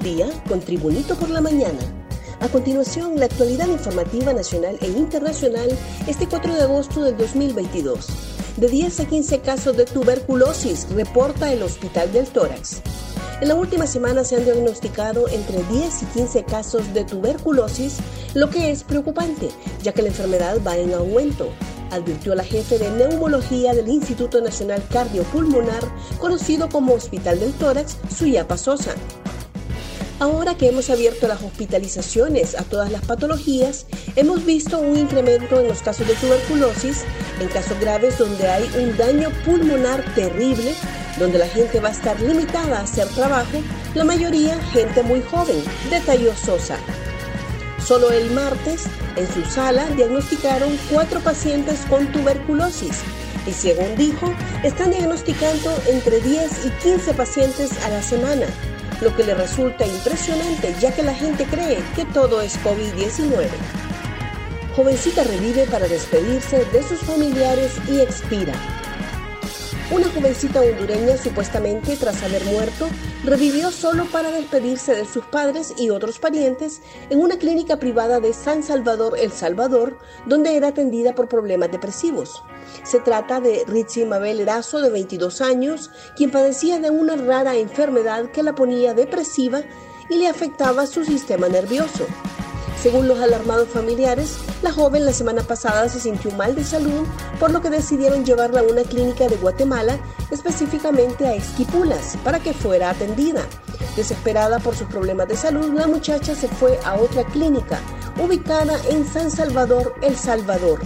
día 0.00 0.28
con 0.48 0.60
Tribunito 0.60 1.14
por 1.14 1.30
la 1.30 1.40
Mañana. 1.40 1.78
A 2.40 2.48
continuación, 2.48 3.18
la 3.18 3.26
actualidad 3.26 3.68
informativa 3.68 4.32
nacional 4.32 4.78
e 4.80 4.88
internacional 4.88 5.68
este 6.06 6.26
4 6.26 6.54
de 6.54 6.62
agosto 6.62 7.02
del 7.02 7.16
2022. 7.16 8.06
De 8.56 8.68
10 8.68 9.00
a 9.00 9.04
15 9.04 9.40
casos 9.40 9.76
de 9.76 9.84
tuberculosis 9.84 10.88
reporta 10.90 11.52
el 11.52 11.62
Hospital 11.62 12.12
del 12.12 12.28
Tórax. 12.28 12.80
En 13.42 13.48
la 13.48 13.54
última 13.54 13.86
semana 13.86 14.24
se 14.24 14.36
han 14.36 14.44
diagnosticado 14.44 15.28
entre 15.28 15.62
10 15.64 16.02
y 16.02 16.06
15 16.06 16.44
casos 16.44 16.94
de 16.94 17.04
tuberculosis, 17.04 17.98
lo 18.34 18.48
que 18.50 18.70
es 18.70 18.84
preocupante, 18.84 19.48
ya 19.82 19.92
que 19.92 20.02
la 20.02 20.08
enfermedad 20.08 20.58
va 20.66 20.76
en 20.76 20.94
aumento 20.94 21.50
advirtió 21.90 22.34
la 22.34 22.44
jefe 22.44 22.78
de 22.78 22.90
neumología 22.90 23.74
del 23.74 23.88
Instituto 23.88 24.40
Nacional 24.40 24.82
Cardiopulmonar, 24.90 25.82
conocido 26.18 26.68
como 26.68 26.94
Hospital 26.94 27.40
del 27.40 27.52
Tórax, 27.52 27.98
Suyapa 28.16 28.56
Sosa. 28.56 28.94
Ahora 30.20 30.54
que 30.54 30.68
hemos 30.68 30.90
abierto 30.90 31.26
las 31.26 31.42
hospitalizaciones 31.42 32.54
a 32.54 32.62
todas 32.64 32.92
las 32.92 33.02
patologías, 33.06 33.86
hemos 34.16 34.44
visto 34.44 34.78
un 34.78 34.98
incremento 34.98 35.58
en 35.58 35.68
los 35.68 35.80
casos 35.80 36.06
de 36.06 36.12
tuberculosis, 36.12 37.04
en 37.40 37.48
casos 37.48 37.80
graves 37.80 38.18
donde 38.18 38.46
hay 38.46 38.70
un 38.78 38.94
daño 38.98 39.30
pulmonar 39.46 40.04
terrible, 40.14 40.74
donde 41.18 41.38
la 41.38 41.48
gente 41.48 41.80
va 41.80 41.88
a 41.88 41.92
estar 41.92 42.20
limitada 42.20 42.80
a 42.80 42.82
hacer 42.82 43.08
trabajo, 43.08 43.62
la 43.94 44.04
mayoría 44.04 44.62
gente 44.74 45.02
muy 45.02 45.22
joven, 45.22 45.64
detalló 45.88 46.36
Sosa. 46.36 46.76
Solo 47.82 48.12
el 48.12 48.30
martes, 48.32 48.84
en 49.16 49.26
su 49.26 49.42
sala, 49.50 49.86
diagnosticaron 49.96 50.78
cuatro 50.92 51.20
pacientes 51.20 51.80
con 51.88 52.12
tuberculosis 52.12 53.00
y 53.46 53.52
según 53.52 53.96
dijo, 53.96 54.30
están 54.64 54.90
diagnosticando 54.90 55.74
entre 55.88 56.20
10 56.20 56.66
y 56.66 56.70
15 56.82 57.14
pacientes 57.14 57.70
a 57.86 57.88
la 57.88 58.02
semana 58.02 58.44
lo 59.00 59.14
que 59.14 59.24
le 59.24 59.34
resulta 59.34 59.86
impresionante 59.86 60.74
ya 60.80 60.94
que 60.94 61.02
la 61.02 61.14
gente 61.14 61.44
cree 61.44 61.78
que 61.96 62.04
todo 62.06 62.40
es 62.40 62.58
COVID-19. 62.62 63.48
Jovencita 64.76 65.24
revive 65.24 65.66
para 65.66 65.88
despedirse 65.88 66.64
de 66.66 66.82
sus 66.82 67.00
familiares 67.00 67.78
y 67.88 68.00
expira. 68.00 68.79
Una 69.92 70.08
jovencita 70.08 70.60
hondureña 70.60 71.16
supuestamente 71.16 71.96
tras 71.96 72.22
haber 72.22 72.44
muerto 72.44 72.88
revivió 73.24 73.72
solo 73.72 74.04
para 74.04 74.30
despedirse 74.30 74.94
de 74.94 75.04
sus 75.04 75.24
padres 75.24 75.74
y 75.76 75.90
otros 75.90 76.20
parientes 76.20 76.80
en 77.10 77.18
una 77.18 77.38
clínica 77.38 77.80
privada 77.80 78.20
de 78.20 78.32
San 78.32 78.62
Salvador, 78.62 79.18
El 79.18 79.32
Salvador, 79.32 79.98
donde 80.26 80.56
era 80.56 80.68
atendida 80.68 81.16
por 81.16 81.28
problemas 81.28 81.72
depresivos. 81.72 82.40
Se 82.84 83.00
trata 83.00 83.40
de 83.40 83.64
Ritzy 83.66 84.04
Mabel 84.04 84.38
Erazo, 84.38 84.80
de 84.80 84.90
22 84.90 85.40
años, 85.40 85.90
quien 86.16 86.30
padecía 86.30 86.78
de 86.78 86.90
una 86.90 87.16
rara 87.16 87.56
enfermedad 87.56 88.30
que 88.30 88.44
la 88.44 88.54
ponía 88.54 88.94
depresiva 88.94 89.62
y 90.08 90.18
le 90.18 90.28
afectaba 90.28 90.86
su 90.86 91.04
sistema 91.04 91.48
nervioso. 91.48 92.06
Según 92.82 93.08
los 93.08 93.20
alarmados 93.20 93.68
familiares, 93.68 94.38
la 94.62 94.72
joven 94.72 95.04
la 95.04 95.12
semana 95.12 95.42
pasada 95.42 95.86
se 95.90 96.00
sintió 96.00 96.30
mal 96.30 96.54
de 96.54 96.64
salud, 96.64 97.06
por 97.38 97.50
lo 97.50 97.60
que 97.60 97.68
decidieron 97.68 98.24
llevarla 98.24 98.60
a 98.60 98.64
una 98.64 98.84
clínica 98.84 99.28
de 99.28 99.36
Guatemala, 99.36 99.98
específicamente 100.30 101.26
a 101.26 101.34
Esquipulas, 101.34 102.16
para 102.24 102.40
que 102.40 102.54
fuera 102.54 102.88
atendida. 102.88 103.42
Desesperada 103.96 104.60
por 104.60 104.74
sus 104.74 104.88
problemas 104.88 105.28
de 105.28 105.36
salud, 105.36 105.74
la 105.74 105.86
muchacha 105.86 106.34
se 106.34 106.48
fue 106.48 106.78
a 106.82 106.94
otra 106.94 107.22
clínica, 107.24 107.80
ubicada 108.18 108.78
en 108.88 109.06
San 109.06 109.30
Salvador, 109.30 109.94
El 110.00 110.16
Salvador. 110.16 110.80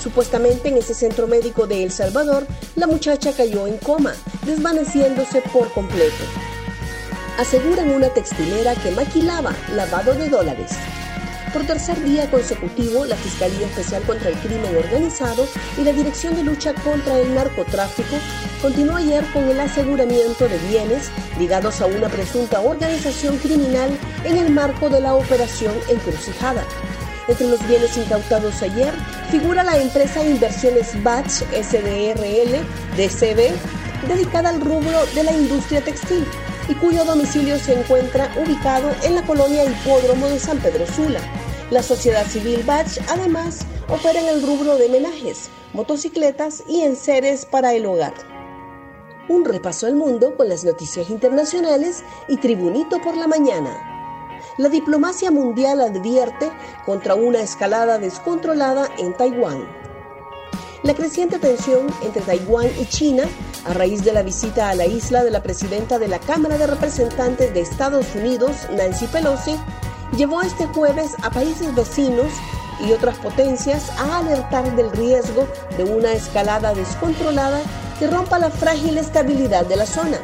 Supuestamente 0.00 0.68
en 0.68 0.76
ese 0.76 0.94
centro 0.94 1.26
médico 1.26 1.66
de 1.66 1.82
El 1.82 1.90
Salvador, 1.90 2.46
la 2.76 2.86
muchacha 2.86 3.32
cayó 3.32 3.66
en 3.66 3.78
coma, 3.78 4.14
desvaneciéndose 4.46 5.42
por 5.52 5.72
completo. 5.72 6.24
Aseguran 7.36 7.90
una 7.90 8.10
textilera 8.10 8.76
que 8.76 8.92
maquilaba 8.92 9.52
lavado 9.74 10.14
de 10.14 10.28
dólares. 10.28 10.70
Por 11.52 11.66
tercer 11.66 12.02
día 12.02 12.30
consecutivo, 12.30 13.04
la 13.04 13.14
Fiscalía 13.14 13.66
Especial 13.66 14.02
contra 14.04 14.30
el 14.30 14.36
Crimen 14.36 14.74
Organizado 14.74 15.46
y 15.76 15.84
la 15.84 15.92
Dirección 15.92 16.34
de 16.34 16.44
Lucha 16.44 16.72
contra 16.72 17.18
el 17.18 17.34
Narcotráfico 17.34 18.16
continuó 18.62 18.96
ayer 18.96 19.22
con 19.34 19.44
el 19.44 19.60
aseguramiento 19.60 20.48
de 20.48 20.56
bienes 20.70 21.10
ligados 21.38 21.82
a 21.82 21.86
una 21.86 22.08
presunta 22.08 22.60
organización 22.60 23.36
criminal 23.36 23.90
en 24.24 24.38
el 24.38 24.50
marco 24.50 24.88
de 24.88 25.00
la 25.00 25.14
operación 25.14 25.74
Encrucijada. 25.90 26.64
Entre 27.28 27.46
los 27.46 27.66
bienes 27.68 27.98
incautados 27.98 28.62
ayer 28.62 28.92
figura 29.30 29.62
la 29.62 29.76
empresa 29.76 30.24
Inversiones 30.24 31.02
Batch 31.02 31.42
SDRL 31.52 32.64
DCB, 32.96 34.08
dedicada 34.08 34.48
al 34.48 34.60
rubro 34.62 35.04
de 35.14 35.22
la 35.22 35.32
industria 35.32 35.82
textil 35.82 36.24
y 36.72 36.74
cuyo 36.76 37.04
domicilio 37.04 37.58
se 37.58 37.78
encuentra 37.78 38.34
ubicado 38.42 38.90
en 39.02 39.14
la 39.14 39.22
colonia 39.26 39.62
Hipódromo 39.62 40.26
de 40.26 40.38
San 40.38 40.58
Pedro 40.58 40.86
Sula. 40.86 41.20
La 41.70 41.82
sociedad 41.82 42.26
civil 42.26 42.62
Batch 42.64 42.98
además 43.10 43.66
opera 43.90 44.20
en 44.20 44.28
el 44.28 44.42
rubro 44.42 44.78
de 44.78 44.88
menajes, 44.88 45.50
motocicletas 45.74 46.64
y 46.66 46.80
enseres 46.80 47.44
para 47.44 47.74
el 47.74 47.84
hogar. 47.84 48.14
Un 49.28 49.44
repaso 49.44 49.86
al 49.86 49.96
mundo 49.96 50.34
con 50.34 50.48
las 50.48 50.64
noticias 50.64 51.10
internacionales 51.10 52.04
y 52.26 52.38
Tribunito 52.38 53.02
por 53.02 53.18
la 53.18 53.26
mañana. 53.26 54.40
La 54.56 54.70
diplomacia 54.70 55.30
mundial 55.30 55.82
advierte 55.82 56.50
contra 56.86 57.14
una 57.14 57.40
escalada 57.40 57.98
descontrolada 57.98 58.88
en 58.96 59.12
Taiwán. 59.12 59.81
La 60.82 60.94
creciente 60.94 61.38
tensión 61.38 61.86
entre 62.02 62.22
Taiwán 62.22 62.68
y 62.80 62.86
China 62.86 63.22
a 63.64 63.72
raíz 63.72 64.04
de 64.04 64.12
la 64.12 64.22
visita 64.22 64.68
a 64.68 64.74
la 64.74 64.84
isla 64.84 65.22
de 65.22 65.30
la 65.30 65.40
presidenta 65.40 66.00
de 66.00 66.08
la 66.08 66.18
Cámara 66.18 66.58
de 66.58 66.66
Representantes 66.66 67.54
de 67.54 67.60
Estados 67.60 68.06
Unidos, 68.16 68.56
Nancy 68.76 69.06
Pelosi, 69.06 69.54
llevó 70.16 70.42
este 70.42 70.66
jueves 70.66 71.12
a 71.22 71.30
países 71.30 71.72
vecinos 71.76 72.32
y 72.84 72.90
otras 72.90 73.16
potencias 73.18 73.90
a 73.90 74.18
alertar 74.18 74.74
del 74.74 74.90
riesgo 74.90 75.46
de 75.76 75.84
una 75.84 76.12
escalada 76.12 76.74
descontrolada 76.74 77.60
que 78.00 78.08
rompa 78.08 78.40
la 78.40 78.50
frágil 78.50 78.98
estabilidad 78.98 79.64
de 79.66 79.76
la 79.76 79.86
zona. 79.86 80.18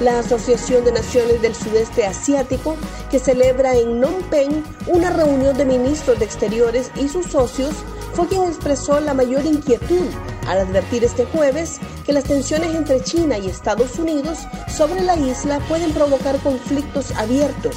La 0.00 0.20
Asociación 0.20 0.82
de 0.86 0.92
Naciones 0.92 1.42
del 1.42 1.54
Sudeste 1.54 2.06
Asiático, 2.06 2.74
que 3.10 3.18
celebra 3.18 3.74
en 3.74 4.00
Phnom 4.00 4.22
Penh 4.30 4.64
una 4.86 5.10
reunión 5.10 5.58
de 5.58 5.66
ministros 5.66 6.18
de 6.18 6.24
Exteriores 6.24 6.90
y 6.96 7.08
sus 7.08 7.26
socios, 7.26 7.74
fue 8.12 8.26
quien 8.28 8.44
expresó 8.44 9.00
la 9.00 9.14
mayor 9.14 9.44
inquietud 9.44 10.06
al 10.46 10.58
advertir 10.58 11.04
este 11.04 11.26
jueves 11.26 11.78
que 12.04 12.12
las 12.12 12.24
tensiones 12.24 12.74
entre 12.74 13.02
China 13.02 13.38
y 13.38 13.48
Estados 13.48 13.98
Unidos 13.98 14.38
sobre 14.68 15.00
la 15.00 15.16
isla 15.16 15.60
pueden 15.68 15.92
provocar 15.92 16.38
conflictos 16.38 17.12
abiertos 17.12 17.76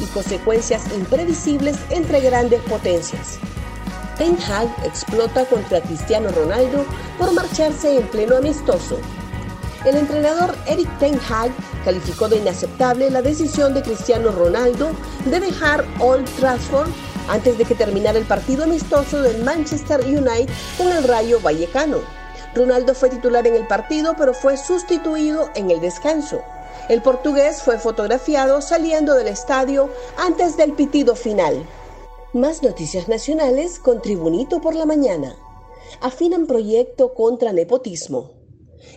y 0.00 0.06
consecuencias 0.06 0.84
imprevisibles 0.94 1.76
entre 1.90 2.20
grandes 2.20 2.62
potencias. 2.62 3.38
Ten 4.18 4.38
Hag 4.48 4.68
explota 4.84 5.44
contra 5.44 5.82
Cristiano 5.82 6.30
Ronaldo 6.30 6.84
por 7.18 7.32
marcharse 7.34 7.98
en 7.98 8.06
pleno 8.08 8.36
amistoso. 8.36 8.98
El 9.84 9.96
entrenador 9.96 10.54
Eric 10.66 10.88
Ten 10.98 11.20
Hag 11.28 11.50
calificó 11.84 12.28
de 12.28 12.38
inaceptable 12.38 13.10
la 13.10 13.22
decisión 13.22 13.74
de 13.74 13.82
Cristiano 13.82 14.30
Ronaldo 14.32 14.90
de 15.26 15.38
dejar 15.38 15.84
Old 16.00 16.28
Trafford 16.40 16.88
antes 17.28 17.58
de 17.58 17.64
que 17.64 17.74
terminara 17.74 18.18
el 18.18 18.24
partido 18.24 18.64
amistoso 18.64 19.22
del 19.22 19.42
Manchester 19.42 20.00
United 20.00 20.48
con 20.78 20.88
el 20.88 21.04
Rayo 21.04 21.40
Vallecano. 21.40 21.98
Ronaldo 22.54 22.94
fue 22.94 23.10
titular 23.10 23.46
en 23.46 23.54
el 23.54 23.66
partido, 23.66 24.14
pero 24.16 24.32
fue 24.32 24.56
sustituido 24.56 25.50
en 25.54 25.70
el 25.70 25.80
descanso. 25.80 26.40
El 26.88 27.02
portugués 27.02 27.62
fue 27.62 27.78
fotografiado 27.78 28.62
saliendo 28.62 29.14
del 29.14 29.28
estadio 29.28 29.90
antes 30.16 30.56
del 30.56 30.72
pitido 30.72 31.16
final. 31.16 31.66
Más 32.32 32.62
noticias 32.62 33.08
nacionales 33.08 33.78
con 33.78 34.00
Tribunito 34.00 34.60
por 34.60 34.74
la 34.74 34.86
mañana. 34.86 35.34
Afinan 36.00 36.46
proyecto 36.46 37.12
contra 37.14 37.52
nepotismo. 37.52 38.35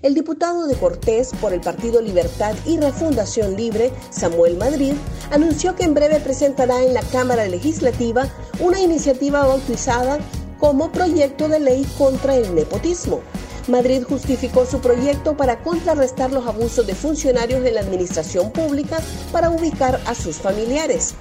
El 0.01 0.13
diputado 0.13 0.67
de 0.67 0.75
Cortés 0.75 1.31
por 1.41 1.53
el 1.53 1.61
Partido 1.61 2.01
Libertad 2.01 2.55
y 2.65 2.77
Refundación 2.77 3.55
Libre, 3.55 3.91
Samuel 4.09 4.57
Madrid, 4.57 4.93
anunció 5.31 5.75
que 5.75 5.83
en 5.83 5.93
breve 5.93 6.19
presentará 6.19 6.83
en 6.83 6.93
la 6.93 7.01
Cámara 7.01 7.47
Legislativa 7.47 8.27
una 8.59 8.79
iniciativa 8.79 9.45
bautizada 9.45 10.19
como 10.59 10.91
Proyecto 10.91 11.47
de 11.47 11.59
Ley 11.59 11.85
contra 11.97 12.35
el 12.35 12.53
Nepotismo. 12.55 13.21
Madrid 13.67 14.03
justificó 14.07 14.65
su 14.65 14.79
proyecto 14.79 15.37
para 15.37 15.61
contrarrestar 15.61 16.31
los 16.31 16.47
abusos 16.47 16.87
de 16.87 16.95
funcionarios 16.95 17.61
de 17.61 17.71
la 17.71 17.81
administración 17.81 18.51
pública 18.51 18.99
para 19.31 19.49
ubicar 19.49 19.99
a 20.05 20.15
sus 20.15 20.37
familiares. 20.37 21.13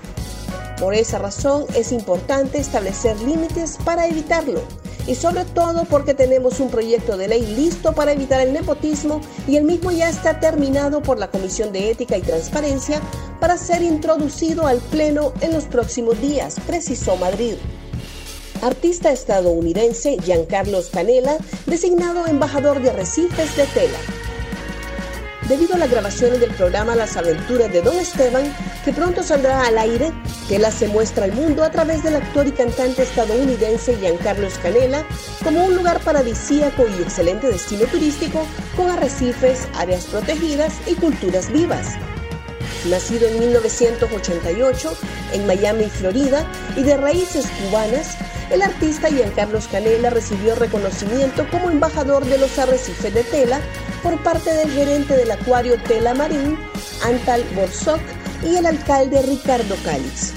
Por 0.80 0.94
esa 0.94 1.18
razón 1.18 1.66
es 1.74 1.92
importante 1.92 2.58
establecer 2.58 3.20
límites 3.20 3.76
para 3.84 4.06
evitarlo 4.06 4.62
y 5.08 5.14
sobre 5.14 5.46
todo 5.46 5.86
porque 5.86 6.12
tenemos 6.12 6.60
un 6.60 6.70
proyecto 6.70 7.16
de 7.16 7.28
ley 7.28 7.44
listo 7.56 7.94
para 7.94 8.12
evitar 8.12 8.40
el 8.40 8.52
nepotismo 8.52 9.22
y 9.48 9.56
el 9.56 9.64
mismo 9.64 9.90
ya 9.90 10.08
está 10.10 10.38
terminado 10.38 11.02
por 11.02 11.18
la 11.18 11.30
Comisión 11.30 11.72
de 11.72 11.90
Ética 11.90 12.18
y 12.18 12.22
Transparencia 12.22 13.00
para 13.40 13.56
ser 13.56 13.82
introducido 13.82 14.66
al 14.66 14.78
Pleno 14.78 15.32
en 15.40 15.54
los 15.54 15.64
próximos 15.64 16.20
días, 16.20 16.56
precisó 16.66 17.16
Madrid. 17.16 17.54
Artista 18.60 19.10
estadounidense 19.10 20.18
Giancarlos 20.22 20.90
Canela, 20.90 21.38
designado 21.66 22.26
embajador 22.26 22.82
de 22.82 22.90
arrecifes 22.90 23.56
de 23.56 23.64
tela. 23.66 24.17
Debido 25.48 25.74
a 25.74 25.78
las 25.78 25.90
grabaciones 25.90 26.40
del 26.40 26.50
programa 26.50 26.94
Las 26.94 27.16
aventuras 27.16 27.72
de 27.72 27.82
Don 27.82 27.96
Esteban, 27.98 28.54
que 28.84 28.92
pronto 28.92 29.22
saldrá 29.22 29.66
al 29.66 29.78
aire. 29.78 30.12
Tela 30.48 30.70
se 30.70 30.88
muestra 30.88 31.24
al 31.24 31.32
mundo 31.32 31.64
a 31.64 31.70
través 31.70 32.02
del 32.02 32.16
actor 32.16 32.46
y 32.46 32.52
cantante 32.52 33.02
estadounidense 33.02 33.96
Giancarlo 33.96 34.48
Canela 34.62 35.04
como 35.42 35.64
un 35.64 35.74
lugar 35.74 36.00
paradisíaco 36.00 36.86
y 36.88 37.02
excelente 37.02 37.48
destino 37.48 37.84
turístico 37.86 38.46
con 38.76 38.90
arrecifes, 38.90 39.68
áreas 39.74 40.06
protegidas 40.06 40.74
y 40.86 40.94
culturas 40.94 41.50
vivas. 41.52 41.96
Nacido 42.88 43.26
en 43.26 43.40
1988 43.40 44.96
en 45.32 45.46
Miami, 45.46 45.86
Florida, 45.86 46.46
y 46.76 46.82
de 46.82 46.96
raíces 46.96 47.46
cubanas, 47.60 48.16
el 48.50 48.62
artista 48.62 49.08
Giancarlo 49.08 49.58
Canela 49.70 50.10
recibió 50.10 50.54
reconocimiento 50.54 51.48
como 51.50 51.70
embajador 51.70 52.24
de 52.24 52.38
los 52.38 52.58
arrecifes 52.58 53.12
de 53.12 53.24
tela 53.24 53.60
por 54.02 54.22
parte 54.22 54.52
del 54.54 54.70
gerente 54.70 55.16
del 55.16 55.30
acuario 55.30 55.80
Tela 55.82 56.14
Marín, 56.14 56.58
Antal 57.04 57.44
Borsok, 57.54 58.00
y 58.42 58.56
el 58.56 58.66
alcalde 58.66 59.20
Ricardo 59.22 59.74
Cáliz. 59.84 60.32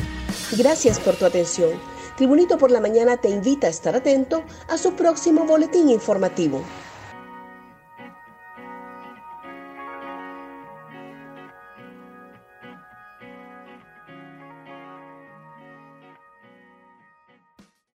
Gracias 0.57 0.99
por 0.99 1.15
tu 1.15 1.25
atención. 1.25 1.69
Tribunito 2.17 2.57
por 2.57 2.71
la 2.71 2.81
Mañana 2.81 3.17
te 3.17 3.29
invita 3.29 3.67
a 3.67 3.69
estar 3.69 3.95
atento 3.95 4.43
a 4.67 4.77
su 4.77 4.93
próximo 4.93 5.45
boletín 5.45 5.89
informativo. 5.89 6.63